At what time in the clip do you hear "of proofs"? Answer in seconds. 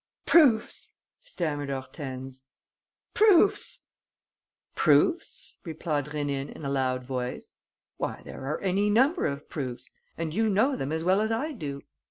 9.27-9.91